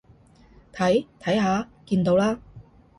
[0.73, 2.39] 睇，睇下，見到啦？